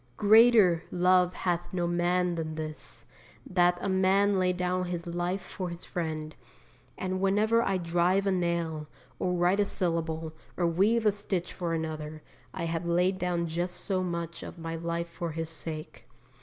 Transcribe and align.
'Greater 0.17 0.83
love 0.89 1.35
hath 1.35 1.71
no 1.71 1.85
man 1.85 2.33
than 2.33 2.55
this, 2.55 3.05
that 3.45 3.77
a 3.83 3.87
man 3.87 4.39
lay 4.39 4.51
down 4.51 4.85
his 4.85 5.05
life 5.05 5.43
for 5.43 5.69
his 5.69 5.85
friend,' 5.85 6.35
and 6.97 7.21
whenever 7.21 7.61
I 7.61 7.77
drive 7.77 8.25
a 8.25 8.31
nail, 8.31 8.87
or 9.19 9.33
write 9.33 9.59
a 9.59 9.65
syllable, 9.67 10.33
or 10.57 10.65
weave 10.65 11.05
a 11.05 11.11
stitch 11.11 11.53
for 11.53 11.75
another, 11.75 12.23
I 12.51 12.63
have 12.63 12.87
laid 12.87 13.19
down 13.19 13.45
just 13.45 13.75
so 13.75 14.01
much 14.01 14.41
of 14.41 14.57
my 14.57 14.75
life 14.75 15.07
for 15.07 15.33
his 15.33 15.51
sake. 15.51 16.07